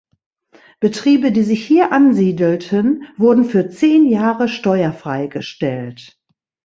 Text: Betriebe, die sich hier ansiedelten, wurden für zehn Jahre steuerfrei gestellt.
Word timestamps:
Betriebe, 0.79 1.31
die 1.31 1.43
sich 1.43 1.63
hier 1.63 1.91
ansiedelten, 1.91 3.03
wurden 3.17 3.45
für 3.45 3.69
zehn 3.69 4.07
Jahre 4.07 4.47
steuerfrei 4.47 5.27
gestellt. 5.27 6.19